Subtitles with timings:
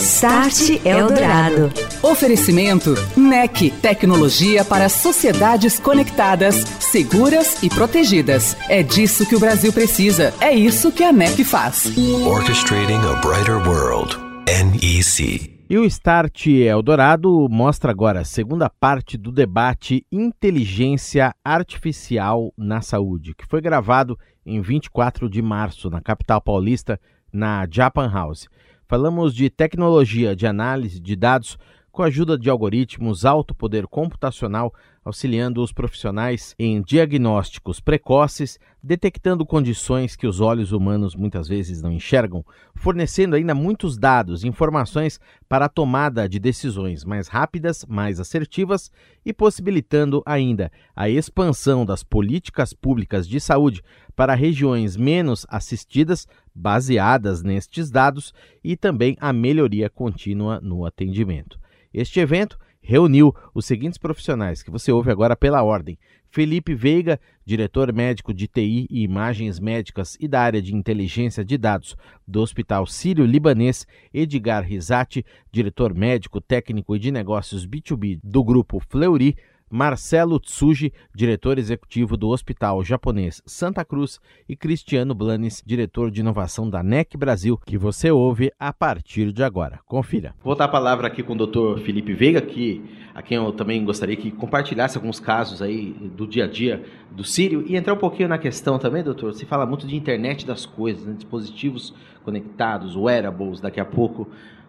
[0.00, 1.70] Start Eldorado.
[2.02, 8.56] Oferecimento NEC, tecnologia para sociedades conectadas, seguras e protegidas.
[8.70, 10.32] É disso que o Brasil precisa.
[10.40, 11.92] É isso que a NEC faz.
[12.26, 14.16] Orchestrating a brighter world.
[14.46, 15.60] NEC.
[15.68, 23.34] E o Start Eldorado mostra agora a segunda parte do debate Inteligência Artificial na Saúde,
[23.36, 26.98] que foi gravado em 24 de março na capital paulista,
[27.30, 28.48] na Japan House.
[28.90, 31.56] Falamos de tecnologia de análise de dados
[31.92, 39.46] com a ajuda de algoritmos, alto poder computacional, auxiliando os profissionais em diagnósticos precoces, detectando
[39.46, 45.66] condições que os olhos humanos muitas vezes não enxergam, fornecendo ainda muitos dados, informações para
[45.66, 48.90] a tomada de decisões mais rápidas, mais assertivas
[49.24, 53.82] e possibilitando ainda a expansão das políticas públicas de saúde
[54.14, 61.58] para regiões menos assistidas, baseadas nestes dados, e também a melhoria contínua no atendimento.
[61.92, 62.58] Este evento
[62.90, 65.96] reuniu os seguintes profissionais que você ouve agora pela ordem:
[66.28, 71.56] Felipe Veiga, diretor médico de TI e imagens médicas e da área de inteligência de
[71.56, 71.96] dados
[72.26, 79.36] do Hospital Sírio-Libanês, Edgar Risati, diretor médico, técnico e de negócios B2B do grupo Fleury,
[79.70, 84.18] Marcelo Tsuji, diretor executivo do Hospital Japonês Santa Cruz,
[84.48, 89.44] e Cristiano Blanes, diretor de inovação da NEC Brasil, que você ouve a partir de
[89.44, 89.78] agora.
[89.86, 90.34] Confira.
[90.42, 91.80] Vou dar a palavra aqui com o Dr.
[91.82, 92.82] Felipe Veiga, que,
[93.14, 97.22] a quem eu também gostaria que compartilhasse alguns casos aí do dia a dia do
[97.22, 99.34] Sírio e entrar um pouquinho na questão também, doutor.
[99.34, 101.14] Se fala muito de internet das coisas, né?
[101.14, 104.28] dispositivos conectados, wearables, daqui a pouco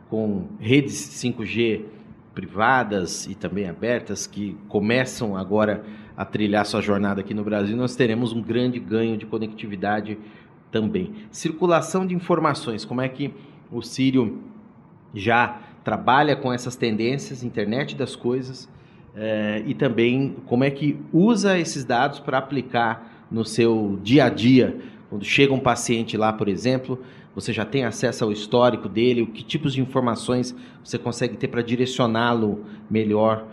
[0.09, 0.93] com redes
[1.23, 1.85] 5G
[2.33, 5.83] privadas e também abertas que começam agora
[6.15, 10.17] a trilhar sua jornada aqui no Brasil, nós teremos um grande ganho de conectividade
[10.71, 11.13] também.
[11.31, 13.33] Circulação de informações, como é que
[13.71, 14.41] o Sírio
[15.13, 18.69] já trabalha com essas tendências, internet das coisas,
[19.15, 24.29] eh, e também como é que usa esses dados para aplicar no seu dia a
[24.29, 24.77] dia.
[25.09, 26.99] Quando chega um paciente lá, por exemplo,
[27.33, 31.47] você já tem acesso ao histórico dele, o que tipos de informações você consegue ter
[31.47, 33.47] para direcioná-lo melhor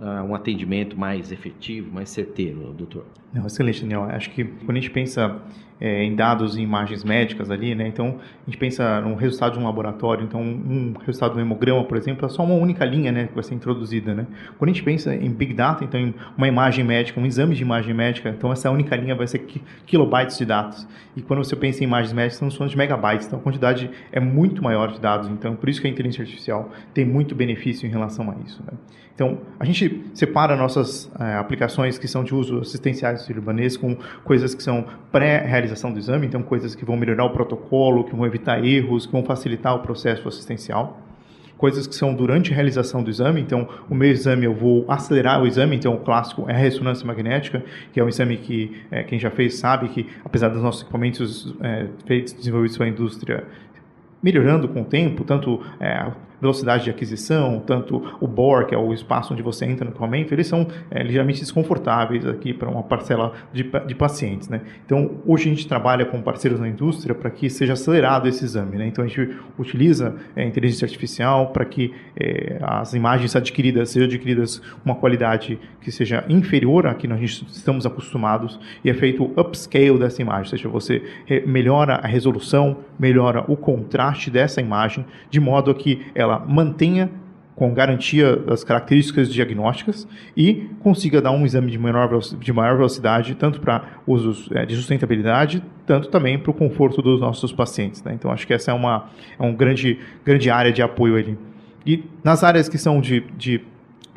[0.00, 3.06] a uh, um atendimento mais efetivo, mais certeiro, doutor?
[3.32, 4.02] Não, excelente, Daniel.
[4.04, 5.40] Acho que quando a gente pensa
[5.80, 7.86] é, em dados e imagens médicas ali, né?
[7.86, 10.24] Então, a gente pensa no resultado de um laboratório.
[10.24, 13.42] Então, um resultado do hemograma, por exemplo, é só uma única linha, né, que vai
[13.42, 14.26] ser introduzida, né?
[14.58, 17.62] Quando a gente pensa em Big Data, então, em uma imagem médica, um exame de
[17.62, 19.46] imagem médica, então, essa única linha vai ser
[19.86, 20.86] kilobytes de dados.
[21.16, 23.26] E quando você pensa em imagens médicas, estamos falando de megabytes.
[23.26, 25.28] Então, a quantidade é muito maior de dados.
[25.28, 28.72] Então, por isso que a inteligência artificial tem muito benefício em relação a isso, né?
[29.14, 34.56] Então, a gente separa nossas é, aplicações que são de uso assistenciais sírio-libanês com coisas
[34.56, 34.84] que são
[35.64, 39.12] pré-realização do exame, então coisas que vão melhorar o protocolo, que vão evitar erros, que
[39.12, 41.00] vão facilitar o processo assistencial.
[41.56, 45.40] Coisas que são durante a realização do exame, então o meu exame eu vou acelerar
[45.42, 49.02] o exame, então o clássico é a ressonância magnética, que é um exame que é,
[49.02, 53.44] quem já fez sabe que apesar dos nossos equipamentos é, feitos, desenvolvidos pela indústria
[54.22, 56.10] melhorando com o tempo, tanto é,
[56.44, 60.34] velocidade de aquisição, tanto o BOR, que é o espaço onde você entra no equipamento,
[60.34, 64.48] eles são é, ligeiramente desconfortáveis aqui para uma parcela de, de pacientes.
[64.48, 64.60] Né?
[64.84, 68.76] Então, hoje a gente trabalha com parceiros na indústria para que seja acelerado esse exame.
[68.76, 68.86] Né?
[68.86, 74.60] Então, a gente utiliza é, inteligência artificial para que é, as imagens adquiridas sejam adquiridas
[74.84, 80.20] uma qualidade que seja inferior à que nós estamos acostumados e é feito upscale dessa
[80.20, 81.02] imagem, ou seja, você
[81.46, 87.10] melhora a resolução, melhora o contraste dessa imagem, de modo a que ela mantenha
[87.54, 93.34] com garantia das características diagnósticas e consiga dar um exame de, menor, de maior velocidade,
[93.36, 98.02] tanto para usos é, de sustentabilidade, tanto também para o conforto dos nossos pacientes.
[98.02, 98.12] Né?
[98.14, 99.08] Então, acho que essa é uma,
[99.38, 101.38] é uma grande, grande área de apoio ali.
[101.86, 103.60] E nas áreas que são de, de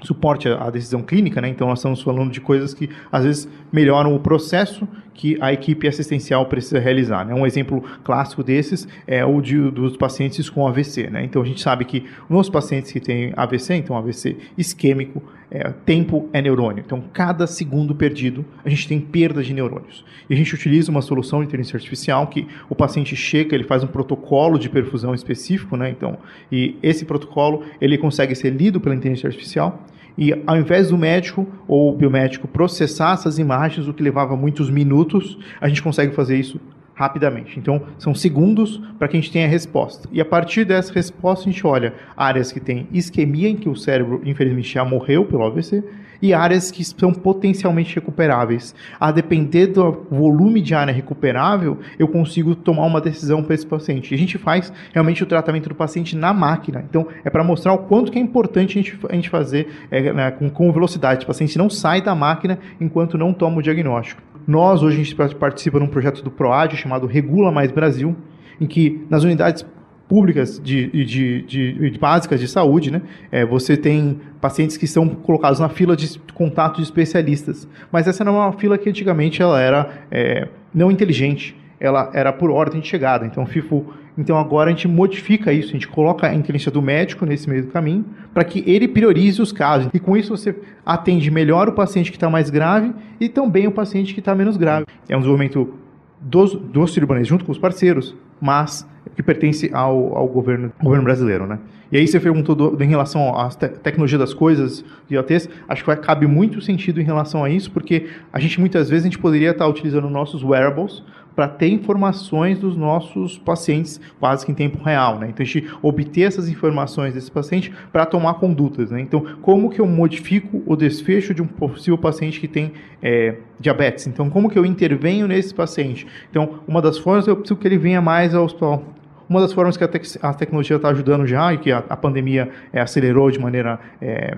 [0.03, 1.49] suporte à decisão clínica, né?
[1.49, 5.87] Então nós estamos falando de coisas que às vezes melhoram o processo que a equipe
[5.87, 7.25] assistencial precisa realizar.
[7.25, 7.33] Né?
[7.33, 11.09] Um exemplo clássico desses é o de, dos pacientes com AVC.
[11.09, 11.23] Né?
[11.25, 16.29] Então a gente sabe que nos pacientes que têm AVC, então AVC isquêmico, é, tempo
[16.33, 16.83] é neurônio.
[16.85, 20.03] Então, cada segundo perdido, a gente tem perda de neurônios.
[20.29, 23.83] E a gente utiliza uma solução de inteligência artificial que o paciente chega, ele faz
[23.83, 25.89] um protocolo de perfusão específico, né?
[25.89, 26.17] Então,
[26.51, 29.85] e esse protocolo, ele consegue ser lido pela inteligência artificial
[30.17, 35.37] e ao invés do médico ou biomédico processar essas imagens, o que levava muitos minutos,
[35.61, 36.59] a gente consegue fazer isso
[36.97, 37.59] rapidamente.
[37.59, 40.09] Então, são segundos para que a gente tenha a resposta.
[40.11, 43.75] E a partir dessa resposta, a gente olha áreas que têm isquemia, em que o
[43.75, 45.83] cérebro, infelizmente, já morreu pelo AVC,
[46.19, 48.73] e áreas que são potencialmente recuperáveis.
[48.99, 54.11] A depender do volume de área recuperável, eu consigo tomar uma decisão para esse paciente.
[54.11, 56.83] E a gente faz realmente o tratamento do paciente na máquina.
[56.89, 60.11] Então, é para mostrar o quanto que é importante a gente, a gente fazer é,
[60.11, 61.25] né, com, com velocidade.
[61.25, 64.36] O paciente não sai da máquina enquanto não toma o diagnóstico.
[64.47, 68.15] Nós, hoje, a gente participa num projeto do PROAD chamado Regula Mais Brasil,
[68.61, 69.65] em que nas unidades
[70.07, 73.01] públicas de, de, de, de, básicas de saúde, né?
[73.29, 77.67] É, você tem pacientes que são colocados na fila de contato de especialistas.
[77.91, 82.31] Mas essa não é uma fila que antigamente ela era é, não inteligente, ela era
[82.31, 83.25] por ordem de chegada.
[83.25, 83.85] Então, FIFO,
[84.17, 87.63] então agora a gente modifica isso, a gente coloca a inteligência do médico nesse meio
[87.63, 89.89] do caminho para que ele priorize os casos.
[89.93, 90.55] E com isso você
[90.85, 94.57] atende melhor o paciente que está mais grave e também o paciente que está menos
[94.57, 94.85] grave.
[95.07, 95.73] É um desenvolvimento
[96.19, 101.47] dos, dos cirurgiões junto com os parceiros, mas que pertence ao, ao governo, governo brasileiro,
[101.47, 101.59] né?
[101.91, 105.49] E aí você perguntou do, do, em relação à te tecnologia das coisas de IoTs,
[105.67, 109.05] acho que vai, cabe muito sentido em relação a isso, porque a gente muitas vezes
[109.05, 111.01] a gente poderia estar utilizando nossos wearables
[111.37, 115.27] para ter informações dos nossos pacientes quase que em tempo real, né?
[115.29, 118.99] Então a gente obter essas informações desse paciente para tomar condutas, né?
[119.01, 122.71] Então como que eu modifico o desfecho de um possível paciente que tem
[123.03, 124.07] é, diabetes?
[124.07, 126.07] Então como que eu intervenho nesse paciente?
[126.31, 128.83] Então uma das formas eu preciso que ele venha mais ao hospital
[129.29, 131.97] uma das formas que a, te a tecnologia está ajudando já e que a, a
[131.97, 134.37] pandemia é, acelerou de maneira é,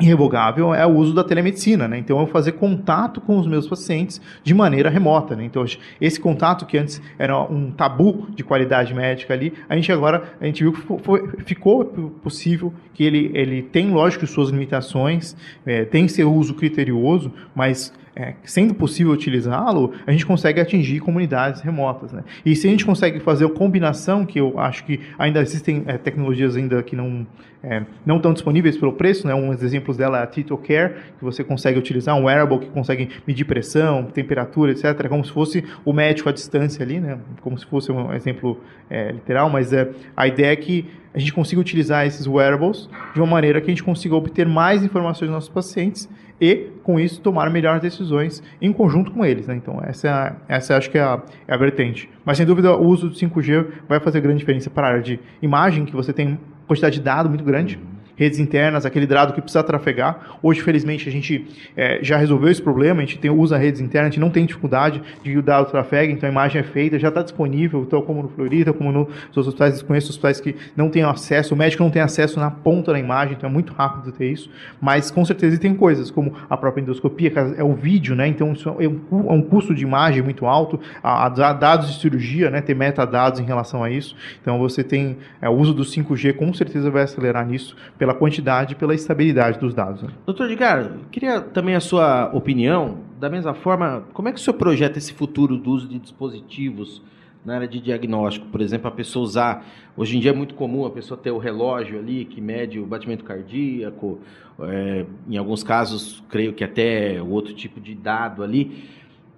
[0.00, 1.98] irrevogável é o uso da telemedicina, né?
[1.98, 5.44] Então, eu fazer contato com os meus pacientes de maneira remota, né?
[5.44, 5.64] Então,
[6.00, 10.46] esse contato que antes era um tabu de qualidade médica ali, a gente agora, a
[10.46, 11.84] gente viu que foi, ficou
[12.22, 18.34] possível que ele, ele tem, lógico, suas limitações, é, tem seu uso criterioso, mas é,
[18.44, 22.12] sendo possível utilizá-lo, a gente consegue atingir comunidades remotas.
[22.12, 22.22] Né?
[22.44, 25.96] E se a gente consegue fazer a combinação, que eu acho que ainda existem é,
[25.96, 27.26] tecnologias ainda que não,
[27.62, 29.34] é, não estão disponíveis pelo preço, né?
[29.34, 32.68] um dos exemplos dela é a Tito Care, que você consegue utilizar um wearable que
[32.68, 37.18] consegue medir pressão, temperatura, etc., como se fosse o médico à distância ali, né?
[37.40, 41.32] como se fosse um exemplo é, literal, mas é, a ideia é que a gente
[41.32, 45.34] consiga utilizar esses wearables de uma maneira que a gente consiga obter mais informações dos
[45.34, 46.08] nossos pacientes
[46.40, 49.46] e, com isso, tomar melhores decisões em conjunto com eles.
[49.46, 49.56] Né?
[49.56, 52.08] Então, essa, é essa acho que é a, é a vertente.
[52.24, 55.20] Mas, sem dúvida, o uso do 5G vai fazer grande diferença para a área de
[55.42, 57.78] imagem, que você tem quantidade de dado muito grande
[58.20, 60.36] redes internas, aquele dado que precisa trafegar.
[60.42, 64.08] Hoje, felizmente, a gente é, já resolveu esse problema, a gente tem, usa redes internas,
[64.08, 67.08] a gente não tem dificuldade de o dado trafegue, então a imagem é feita, já
[67.08, 71.54] está disponível, tal como no Florida, como nos hospitais, conheço hospitais que não têm acesso,
[71.54, 74.50] o médico não tem acesso na ponta da imagem, então é muito rápido ter isso,
[74.78, 78.86] mas com certeza tem coisas, como a própria endoscopia, é o vídeo, né, então é
[78.86, 82.74] um, é um custo de imagem muito alto, a, a dados de cirurgia, né, ter
[82.74, 86.90] metadados em relação a isso, então você tem é, o uso do 5G, com certeza
[86.90, 90.02] vai acelerar nisso, pela pela quantidade e pela estabilidade dos dados.
[90.02, 90.10] Né?
[90.26, 92.98] Doutor Edgar, queria também a sua opinião.
[93.18, 97.02] Da mesma forma, como é que o senhor projeta esse futuro do uso de dispositivos
[97.44, 98.46] na área de diagnóstico?
[98.46, 99.66] Por exemplo, a pessoa usar.
[99.96, 102.86] Hoje em dia é muito comum a pessoa ter o relógio ali que mede o
[102.86, 104.18] batimento cardíaco,
[104.60, 108.88] é, em alguns casos, creio que até outro tipo de dado ali.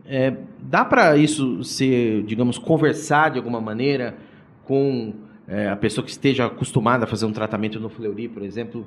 [0.06, 4.16] É, dá para isso ser, digamos, conversar de alguma maneira
[4.64, 5.12] com
[5.46, 8.86] é, a pessoa que esteja acostumada a fazer um tratamento no Fleury, por exemplo,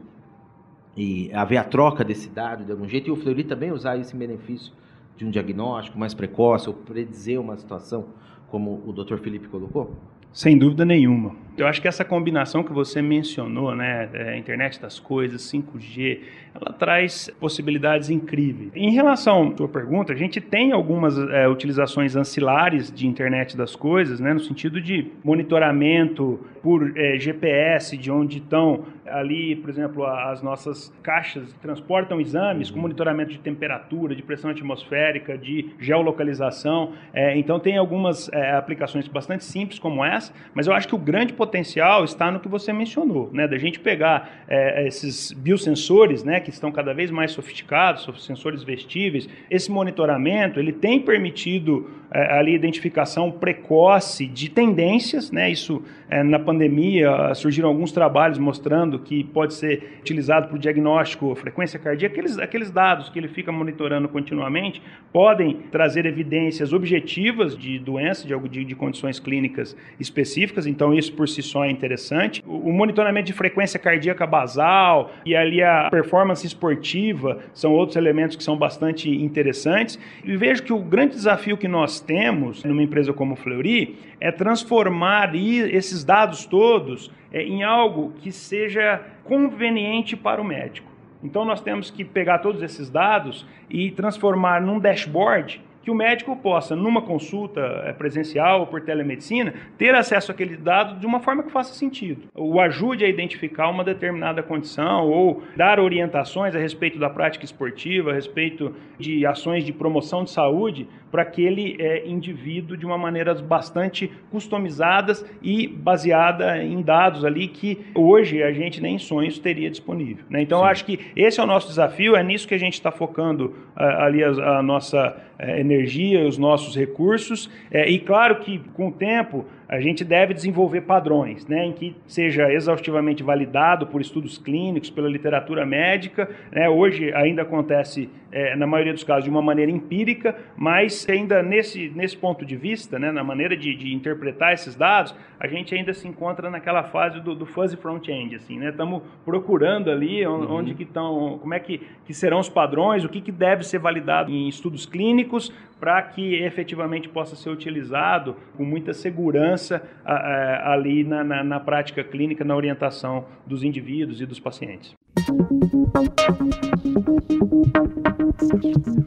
[0.95, 4.15] e haver a troca desse dado de algum jeito, e o Fleury também usar esse
[4.15, 4.71] benefício
[5.17, 8.05] de um diagnóstico mais precoce ou predizer uma situação,
[8.47, 9.17] como o Dr.
[9.17, 9.95] Felipe colocou?
[10.31, 11.35] Sem dúvida nenhuma.
[11.57, 16.19] Eu acho que essa combinação que você mencionou, né, é, internet das coisas, 5G,
[16.53, 18.71] ela traz possibilidades incríveis.
[18.75, 23.75] Em relação à sua pergunta, a gente tem algumas é, utilizações ancilares de internet das
[23.75, 30.05] coisas, né, no sentido de monitoramento por é, GPS de onde estão ali, por exemplo,
[30.05, 36.93] as nossas caixas transportam exames com monitoramento de temperatura, de pressão atmosférica, de geolocalização.
[37.13, 40.97] É, então tem algumas é, aplicações bastante simples como essa, mas eu acho que o
[40.97, 43.47] grande potencial potencial está no que você mencionou, né?
[43.47, 49.29] Da gente pegar é, esses biosensores, né, que estão cada vez mais sofisticados, sensores vestíveis.
[49.49, 55.49] Esse monitoramento ele tem permitido é, ali identificação precoce de tendências, né?
[55.49, 61.33] Isso é, na pandemia surgiram alguns trabalhos mostrando que pode ser utilizado para o diagnóstico
[61.35, 62.13] frequência cardíaca.
[62.13, 68.49] Aqueles, aqueles dados que ele fica monitorando continuamente podem trazer evidências objetivas de doença, de,
[68.49, 70.65] de, de condições clínicas específicas.
[70.65, 72.43] Então isso por si só é interessante.
[72.45, 78.43] O, monitoramento de frequência cardíaca basal e ali a performance esportiva são outros elementos que
[78.43, 79.99] são bastante interessantes.
[80.23, 85.35] E vejo que o grande desafio que nós temos numa empresa como Fleury é transformar
[85.35, 90.91] esses dados todos é, em algo que seja conveniente para o médico.
[91.23, 96.35] Então nós temos que pegar todos esses dados e transformar num dashboard que o médico
[96.35, 101.43] possa, numa consulta eh, presencial ou por telemedicina, ter acesso àquele dado de uma forma
[101.43, 102.23] que faça sentido.
[102.33, 108.09] O ajude a identificar uma determinada condição ou dar orientações a respeito da prática esportiva,
[108.09, 113.35] a respeito de ações de promoção de saúde para aquele é, indivíduo de uma maneira
[113.35, 119.69] bastante customizadas e baseada em dados ali que hoje a gente nem em sonhos teria
[119.69, 120.25] disponível.
[120.29, 120.41] Né?
[120.41, 122.91] Então, eu acho que esse é o nosso desafio, é nisso que a gente está
[122.91, 128.89] focando uh, ali a, a nossa energia, os nossos recursos, é, e claro que com
[128.89, 134.37] o tempo a gente deve desenvolver padrões, né, em que seja exaustivamente validado por estudos
[134.37, 136.29] clínicos, pela literatura médica.
[136.51, 141.41] Né, hoje ainda acontece, é, na maioria dos casos, de uma maneira empírica, mas ainda
[141.41, 145.73] nesse, nesse ponto de vista, né, na maneira de, de interpretar esses dados, a gente
[145.73, 148.35] ainda se encontra naquela fase do, do fuzzy front-end.
[148.35, 150.55] Assim, né, estamos procurando ali onde, uhum.
[150.57, 153.79] onde que estão, como é que, que serão os padrões, o que, que deve ser
[153.79, 159.64] validado em estudos clínicos para que efetivamente possa ser utilizado com muita segurança
[160.05, 164.93] ali na, na, na prática clínica, na orientação dos indivíduos e dos pacientes.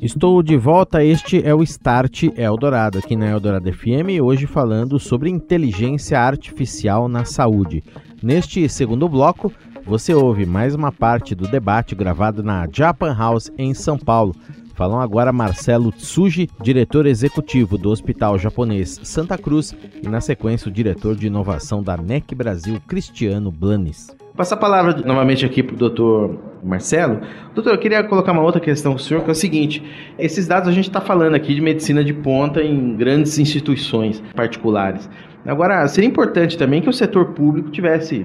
[0.01, 5.29] Estou de volta, este é o Start Eldorado, aqui na Eldorado FM, hoje falando sobre
[5.29, 7.83] inteligência artificial na saúde.
[8.23, 9.53] Neste segundo bloco,
[9.85, 14.35] você ouve mais uma parte do debate gravado na Japan House em São Paulo,
[14.79, 20.73] Falam agora Marcelo Tsuji, diretor executivo do Hospital Japonês Santa Cruz, e na sequência o
[20.73, 24.17] diretor de inovação da NEC Brasil, Cristiano Blanes.
[24.37, 27.23] Passar a palavra novamente aqui para o doutor Marcelo.
[27.57, 29.83] Doutor, eu queria colocar uma outra questão com o senhor, que é o seguinte:
[30.17, 35.11] esses dados a gente está falando aqui de medicina de ponta em grandes instituições particulares.
[35.45, 38.25] Agora, seria importante também que o setor público tivesse,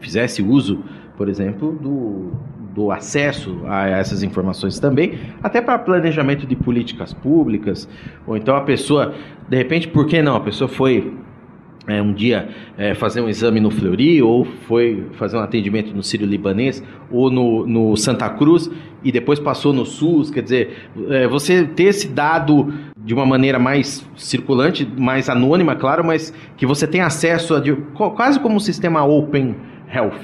[0.00, 0.82] fizesse uso,
[1.18, 2.32] por exemplo, do
[2.76, 7.88] do acesso a essas informações também, até para planejamento de políticas públicas,
[8.26, 9.14] ou então a pessoa,
[9.48, 10.36] de repente, por que não?
[10.36, 11.14] A pessoa foi
[11.86, 16.02] é, um dia é, fazer um exame no Fleury, ou foi fazer um atendimento no
[16.02, 18.70] Sírio Libanês, ou no, no Santa Cruz,
[19.02, 23.58] e depois passou no SUS, quer dizer, é, você ter esse dado de uma maneira
[23.58, 28.60] mais circulante, mais anônima, claro, mas que você tem acesso a, de, quase como um
[28.60, 29.54] sistema open
[29.92, 30.18] health.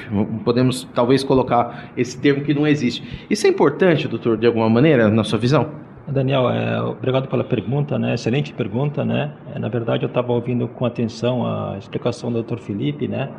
[0.44, 3.26] Podemos talvez colocar esse termo que não existe.
[3.28, 5.70] Isso é importante, doutor, de alguma maneira, na sua visão?
[6.08, 8.14] Daniel, é, obrigado pela pergunta, né?
[8.14, 9.32] Excelente pergunta, né?
[9.54, 12.58] É, na verdade, eu estava ouvindo com atenção a explicação do Dr.
[12.58, 13.30] Felipe, né?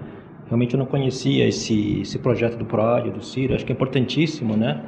[0.48, 4.56] Realmente eu não conhecia esse, esse projeto do PROAD, do CIRO, acho que é importantíssimo,
[4.56, 4.82] né?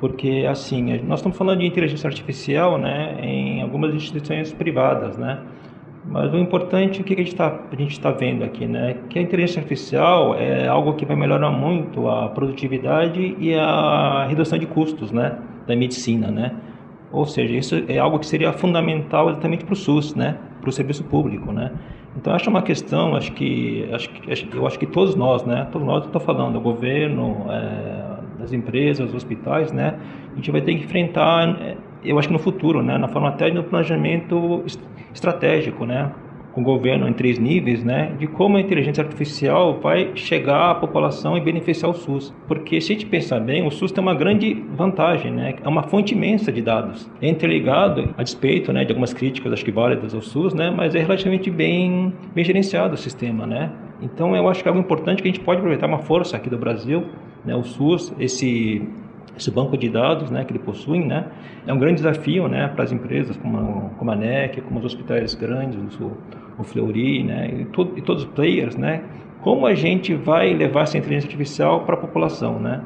[0.00, 3.18] Porque, assim, nós estamos falando de inteligência artificial, né?
[3.22, 5.38] Em algumas instituições privadas, né?
[6.10, 8.96] Mas o importante, o que a gente está tá vendo aqui, né?
[9.08, 14.58] Que a inteligência artificial é algo que vai melhorar muito a produtividade e a redução
[14.58, 15.38] de custos, né?
[15.68, 16.52] Da medicina, né?
[17.12, 20.36] Ou seja, isso é algo que seria fundamental exatamente para o SUS, né?
[20.60, 21.70] Para o serviço público, né?
[22.16, 25.68] Então acho uma questão, acho que, acho que eu acho que todos nós, né?
[25.70, 29.96] Todos nós estou falando, o governo, é, as empresas, os hospitais, né?
[30.32, 32.98] A gente vai ter que enfrentar, é, eu acho que no futuro, né?
[32.98, 34.64] Na forma até do planejamento
[35.12, 36.10] estratégico, né?
[36.52, 40.74] com o governo em três níveis, né, de como a inteligência artificial vai chegar à
[40.74, 42.34] população e beneficiar o SUS.
[42.46, 45.82] Porque se a gente pensar bem, o SUS tem uma grande vantagem, né, é uma
[45.84, 47.10] fonte imensa de dados.
[47.20, 50.94] É interligado, a despeito, né, de algumas críticas, acho que válidas ao SUS, né, mas
[50.94, 53.70] é relativamente bem, bem gerenciado o sistema, né.
[54.02, 56.50] Então eu acho que é algo importante que a gente pode aproveitar uma força aqui
[56.50, 57.04] do Brasil,
[57.44, 58.82] né, o SUS, esse
[59.36, 61.26] esse banco de dados né, que ele possui, né,
[61.66, 64.84] é um grande desafio né, para as empresas como a, como a NEC, como os
[64.84, 66.12] hospitais grandes, o,
[66.58, 69.02] o Fleury né, e, to, e todos os players, né,
[69.40, 72.82] como a gente vai levar essa inteligência artificial para a população, né,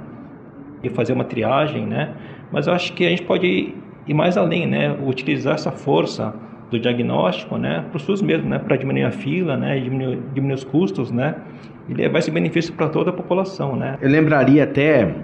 [0.83, 2.15] e fazer uma triagem, né,
[2.53, 3.75] mas eu acho que a gente pode
[4.07, 6.35] ir mais além, né, utilizar essa força
[6.71, 10.55] do diagnóstico, né, para o SUS mesmo, né, para diminuir a fila, né, diminuir, diminuir
[10.55, 11.37] os custos, né,
[11.89, 13.97] e levar esse benefício para toda a população, né.
[14.01, 15.15] Eu lembraria até,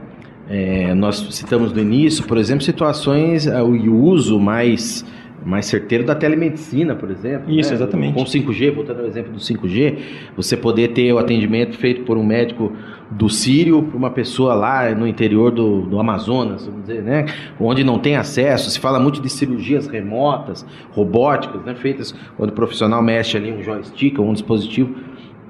[0.50, 5.04] é, nós citamos no início, por exemplo, situações, o uso mais
[5.44, 7.50] mais certeiro da telemedicina, por exemplo.
[7.50, 7.76] Isso, né?
[7.76, 8.14] exatamente.
[8.14, 9.98] Com 5G, voltando ao exemplo do 5G,
[10.36, 12.72] você poder ter o atendimento feito por um médico
[13.10, 17.24] do Sírio para uma pessoa lá no interior do, do Amazonas, vamos dizer, né?
[17.58, 18.70] Onde não tem acesso.
[18.70, 21.74] Se fala muito de cirurgias remotas, robóticas, né?
[21.74, 24.94] Feitas quando o profissional mexe ali um joystick ou um dispositivo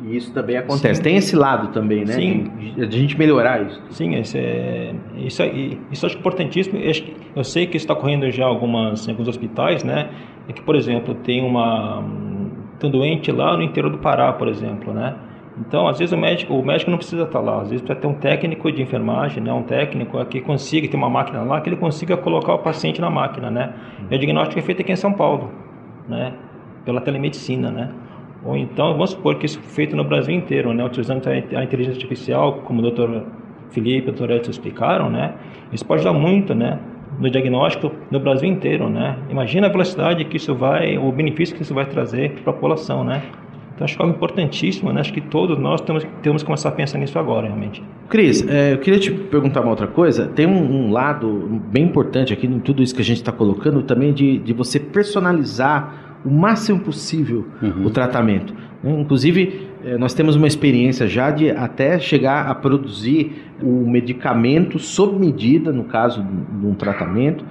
[0.03, 0.97] e isso também acontece.
[0.97, 1.03] Sim.
[1.03, 2.15] Tem esse lado também, né?
[2.15, 2.51] Sim.
[2.59, 3.83] De, de a gente melhorar isso.
[3.91, 6.79] Sim, esse é, isso, é, isso acho importantíssimo.
[7.37, 10.11] Eu, sei que isso está ocorrendo já algumas, em alguns hospitais, né?
[10.49, 12.03] É que, por exemplo, tem uma
[12.79, 15.15] tem um doente lá no interior do Pará, por exemplo, né?
[15.59, 18.07] Então, às vezes o médico, o médico não precisa estar lá, às vezes precisa ter
[18.07, 21.77] um técnico de enfermagem, né, um técnico que consiga ter uma máquina lá, que ele
[21.77, 23.75] consiga colocar o paciente na máquina, né?
[24.11, 25.51] E o diagnóstico é feito aqui em São Paulo,
[26.09, 26.33] né?
[26.87, 27.91] Pela telemedicina, né?
[28.45, 31.99] Ou então, vamos supor que isso foi feito no Brasil inteiro, né, utilizando a inteligência
[31.99, 33.23] artificial, como o Dr.
[33.71, 34.31] Felipe e o Dr.
[34.33, 35.35] Edson explicaram, né,
[35.73, 36.79] isso pode dar muito, né,
[37.19, 39.17] no diagnóstico no Brasil inteiro, né.
[39.29, 43.05] Imagina a velocidade que isso vai, o benefício que isso vai trazer para a população,
[43.05, 43.23] né.
[43.81, 45.01] Então, acho que é algo importantíssimo, né?
[45.01, 47.83] Acho que todos nós temos, temos que começar a pensar nisso agora, realmente.
[48.11, 50.27] Cris, é, eu queria te perguntar uma outra coisa.
[50.27, 53.83] Tem um, um lado bem importante aqui em tudo isso que a gente está colocando,
[53.83, 57.87] também de, de você personalizar o máximo possível uhum.
[57.87, 58.55] o tratamento.
[58.83, 65.19] Inclusive, eh, nós temos uma experiência já de até chegar a produzir o medicamento sob
[65.19, 67.45] medida, no caso de um tratamento,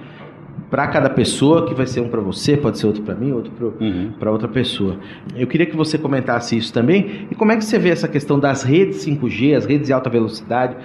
[0.70, 3.50] para cada pessoa, que vai ser um para você, pode ser outro para mim, outro
[3.50, 4.32] para uhum.
[4.32, 4.98] outra pessoa.
[5.34, 7.26] Eu queria que você comentasse isso também.
[7.30, 10.08] E como é que você vê essa questão das redes 5G, as redes de alta
[10.08, 10.76] velocidade?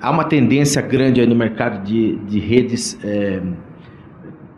[0.00, 3.40] Há uma tendência grande aí no mercado de, de redes é,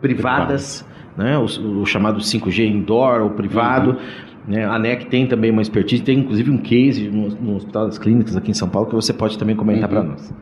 [0.01, 0.85] privadas
[1.17, 1.37] né?
[1.37, 1.45] o,
[1.81, 3.91] o chamado 5G indoor ou privado.
[3.91, 3.97] Uhum.
[4.47, 4.65] Né?
[4.65, 8.35] A NEC tem também uma expertise, tem inclusive um case no, no Hospital das Clínicas
[8.35, 9.95] aqui em São Paulo que você pode também comentar uhum.
[9.95, 10.33] para nós.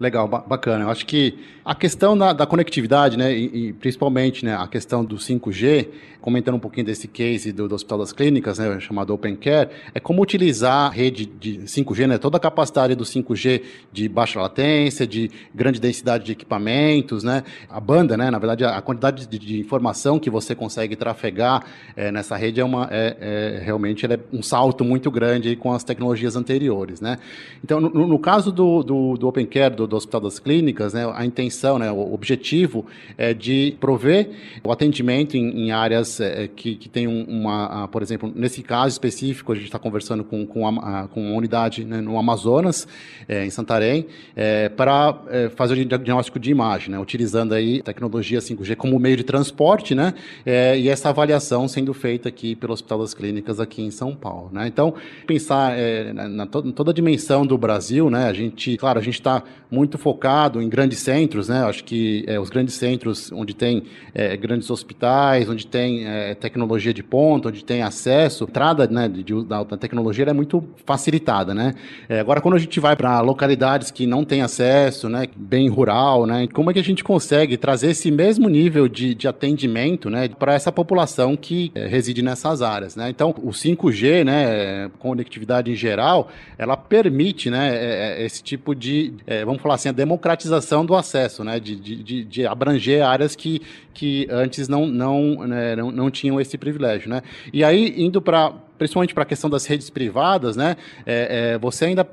[0.00, 0.84] Legal, bacana.
[0.84, 5.04] Eu acho que a questão da, da conectividade, né, e, e, principalmente né, a questão
[5.04, 5.88] do 5G,
[6.20, 10.00] comentando um pouquinho desse case do, do Hospital das Clínicas, né, chamado Open Care, é
[10.00, 15.06] como utilizar a rede de 5G, né, toda a capacidade do 5G de baixa latência,
[15.06, 19.60] de grande densidade de equipamentos, né, a banda, né, na verdade, a quantidade de, de
[19.60, 24.42] informação que você consegue trafegar é, nessa rede é uma, é, é realmente é um
[24.42, 27.18] salto muito grande com as tecnologias anteriores, né.
[27.62, 31.10] Então, no, no caso do, do, do Open Care, do, do Hospital das Clínicas, né,
[31.14, 32.86] a intenção intenção, né, o objetivo
[33.16, 34.30] é de prover
[34.64, 39.52] o atendimento em, em áreas é, que, que tem uma, por exemplo, nesse caso específico,
[39.52, 42.86] a gente está conversando com, com, a, com uma unidade né, no Amazonas,
[43.28, 48.38] é, em Santarém, é, para é, fazer o diagnóstico de imagem, né, utilizando aí tecnologia
[48.38, 50.14] 5G como meio de transporte, né,
[50.44, 54.50] é, e essa avaliação sendo feita aqui pelo Hospital das Clínicas aqui em São Paulo.
[54.52, 54.66] Né.
[54.66, 54.94] Então,
[55.26, 59.14] pensar é, na, to, toda a dimensão do Brasil, né, a gente, claro, a gente
[59.14, 61.64] está muito focado em grandes centros, centros, né?
[61.64, 66.92] Acho que é, os grandes centros onde tem é, grandes hospitais, onde tem é, tecnologia
[66.92, 70.62] de ponta, onde tem acesso, a entrada né, de, de, da, da tecnologia é muito
[70.84, 71.74] facilitada, né?
[72.08, 76.26] É, agora, quando a gente vai para localidades que não têm acesso, né, bem rural,
[76.26, 76.46] né?
[76.52, 80.54] Como é que a gente consegue trazer esse mesmo nível de, de atendimento, né, para
[80.54, 83.10] essa população que é, reside nessas áreas, né?
[83.10, 89.62] Então, o 5G, né, conectividade em geral, ela permite, né, é, esse tipo de, vamos
[89.62, 93.60] falar assim, a democratização do acesso acesso, né, de, de, de abranger áreas que,
[93.92, 97.08] que antes não, não, né, não, não tinham esse privilégio.
[97.08, 97.22] Né?
[97.52, 101.84] E aí, indo para principalmente para a questão das redes privadas, né, é, é, você
[101.84, 102.04] ainda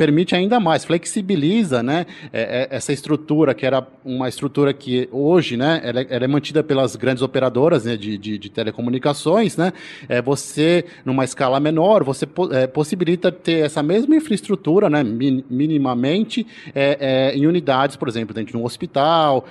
[0.00, 5.58] permite ainda mais, flexibiliza né, é, é, essa estrutura, que era uma estrutura que hoje
[5.58, 9.58] né, é, ela é mantida pelas grandes operadoras né, de, de, de, telecomunicações.
[9.58, 9.74] Né,
[10.08, 16.46] é, você, numa escala menor, você é, possibilita ter essa mesma infraestrutura né, min, minimamente
[16.74, 19.44] é, em unidades, por exemplo, dentro de um hospital,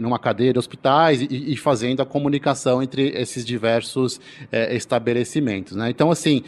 [0.00, 4.20] numa cadeia de hospitais e, e, fazendo a comunicação entre esses diversos
[4.70, 5.74] estabelecimentos.
[5.74, 5.90] Né.
[5.90, 6.44] Então, assim,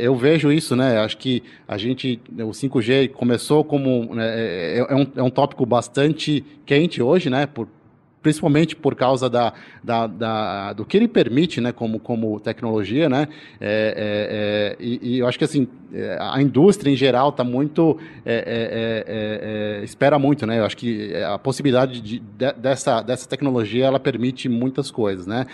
[0.00, 4.78] eu vejo isso, né, acho que que a gente, o 5G começou como, né, é,
[4.78, 7.66] é, é, um, é um tópico bastante quente hoje, né, por,
[8.20, 13.26] principalmente por causa da, da, da, do que ele permite, né, como, como tecnologia, né,
[13.58, 17.42] é, é, é, e, e, eu acho que assim é, a indústria em geral está
[17.42, 23.86] muito é, espera muito, né, eu acho que a possibilidade de, de, dessa, dessa tecnologia
[23.86, 25.46] ela permite muitas coisas, né.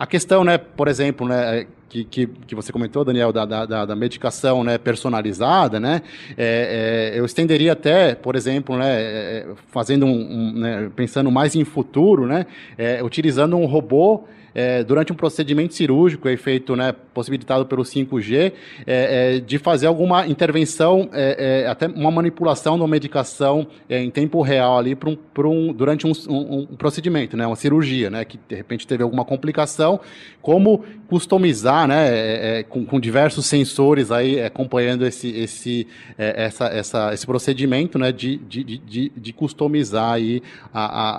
[0.00, 3.94] A questão, né, por exemplo, né, que, que, que, você comentou, Daniel, da, da, da
[3.94, 6.00] medicação né, personalizada, né,
[6.38, 11.54] é, é, eu estenderia até, por exemplo, né, é, fazendo um, um né, pensando mais
[11.54, 12.46] em futuro, né,
[12.78, 18.52] é, utilizando um robô é, durante um procedimento cirúrgico é feito, né, possibilitado pelo 5G,
[18.86, 24.10] é, é, de fazer alguma intervenção, é, é, até uma manipulação de uma medicação em
[24.10, 28.38] tempo real ali um, um, durante um, um, um, procedimento, né, uma cirurgia, né, que
[28.48, 30.00] de repente teve alguma complicação,
[30.42, 35.86] como customizar, né, com, com, diversos sensores aí acompanhando esse, esse,
[36.16, 41.10] essa, essa, esse procedimento, né, de, de, de, de customizar aí a, a,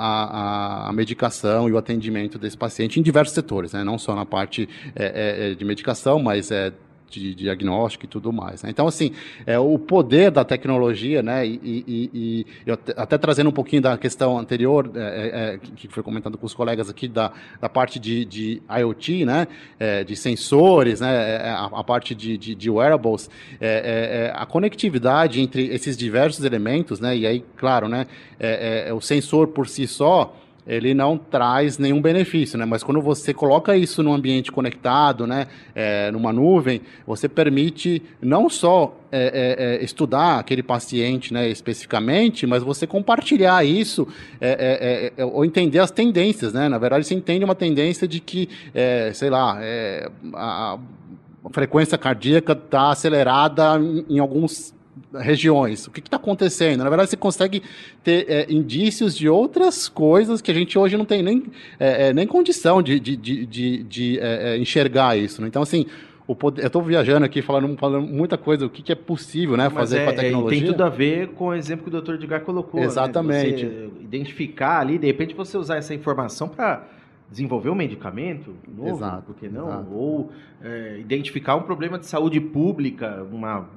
[0.86, 3.84] a, a medicação e o atendimento desse paciente em diversos setores, né?
[3.84, 6.72] não só na parte é, é, é de medicação, mas é
[7.12, 8.64] de diagnóstico e tudo mais.
[8.64, 8.70] Né?
[8.70, 9.12] Então, assim,
[9.46, 13.98] é, o poder da tecnologia, né, e, e, e eu até trazendo um pouquinho da
[13.98, 18.00] questão anterior, é, é, é que foi comentado com os colegas aqui, da, da parte
[18.00, 19.48] de, de IoT, né,
[19.80, 23.30] é, de sensores, né, é, a, a parte de, de, de wearables,
[24.34, 28.06] a conectividade entre esses diversos elementos, né, e aí, claro, né,
[28.96, 32.66] o sensor por si só, ele não traz nenhum benefício, né?
[32.66, 38.50] Mas quando você coloca isso num ambiente conectado, né, é, numa nuvem, você permite não
[38.50, 44.08] só é, é, é estudar aquele paciente, né, especificamente, mas você compartilhar isso
[44.40, 46.70] é, é, ou entender as tendências, né?
[46.70, 48.48] Na verdade, você entende uma tendência de que,
[49.14, 49.60] sei lá,
[50.34, 50.78] a,
[51.44, 54.74] a frequência cardíaca está acelerada em, em alguns
[55.14, 55.88] regiões.
[55.88, 56.84] O que está acontecendo?
[56.84, 57.62] Na verdade, você consegue
[58.04, 61.44] ter é, indícios de outras coisas que a gente hoje não tem nem,
[61.80, 65.42] é, é nem condição de, de, de, de, de é, é, enxergar isso.
[65.42, 65.48] Né?
[65.48, 65.86] Então, assim,
[66.36, 69.70] poder, eu estou viajando aqui, falando, falando muita coisa, o que, que é possível né,
[69.70, 70.60] fazer é, com a tecnologia.
[70.60, 72.14] tem tudo a ver com o exemplo que o Dr.
[72.16, 72.80] Edgar colocou.
[72.80, 72.86] Né?
[72.86, 73.66] Exatamente.
[73.66, 73.90] Né?
[74.02, 76.86] identificar ali, de repente você usar essa informação para
[77.30, 79.68] desenvolver um medicamento novo, exato, por que não?
[79.68, 79.94] Exato.
[79.94, 83.70] Ou é, identificar um problema de saúde pública, uma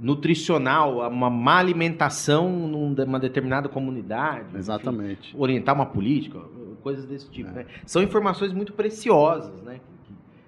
[0.00, 4.56] nutricional, uma má alimentação numa determinada comunidade.
[4.56, 5.30] Exatamente.
[5.30, 6.40] Enfim, orientar uma política,
[6.82, 7.50] coisas desse tipo.
[7.50, 7.52] É.
[7.52, 7.66] Né?
[7.84, 9.80] São informações muito preciosas, né?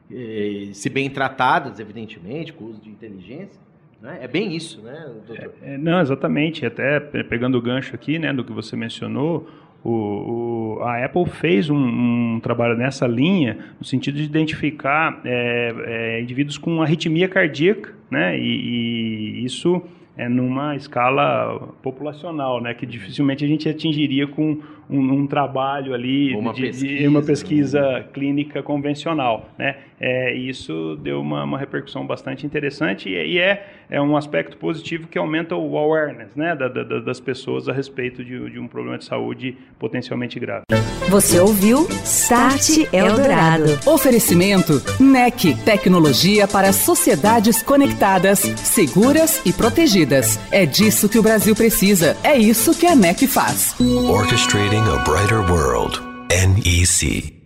[0.09, 3.61] Que, se bem tratadas, evidentemente, com o uso de inteligência.
[4.01, 4.19] Né?
[4.23, 5.53] É bem isso, né, doutor?
[5.61, 6.65] É, é, não, exatamente.
[6.65, 9.49] Até pegando o gancho aqui, né, do que você mencionou,
[9.85, 15.75] o, o, a Apple fez um, um, trabalho nessa linha, no sentido de identificar é,
[15.87, 18.39] é, indivíduos com arritmia cardíaca, né?
[18.39, 19.83] E, e isso
[20.19, 22.75] é numa escala populacional, né?
[22.75, 24.59] Que dificilmente a gente atingiria com
[24.91, 28.05] um, um trabalho ali uma de, pesquisa, de uma pesquisa né?
[28.13, 29.77] clínica convencional, né?
[30.01, 35.07] É, isso deu uma, uma repercussão bastante interessante e, e, é, é um aspecto positivo
[35.07, 36.57] que aumenta o awareness, né?
[36.57, 40.65] Da, da, das pessoas a respeito de, de um problema de saúde potencialmente grave.
[41.09, 43.79] Você ouviu Start Eldorado.
[43.87, 50.08] Oferecimento NEC, tecnologia para sociedades conectadas, seguras e protegidas.
[50.51, 52.17] É disso que o Brasil precisa.
[52.23, 53.75] É isso que a NEC faz.
[53.81, 56.01] Orchestrating a brighter world.
[56.31, 57.38] NEC.